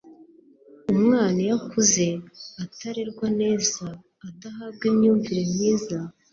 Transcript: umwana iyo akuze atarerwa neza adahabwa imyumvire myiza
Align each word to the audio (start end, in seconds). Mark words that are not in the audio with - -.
umwana 0.93 1.37
iyo 1.45 1.55
akuze 1.59 2.05
atarerwa 2.63 3.27
neza 3.41 3.85
adahabwa 4.27 4.83
imyumvire 4.91 5.43
myiza 5.53 5.97